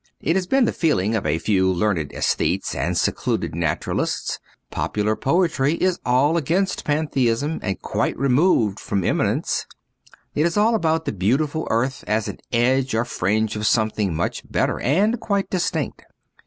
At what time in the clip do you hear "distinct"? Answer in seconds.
15.51-16.01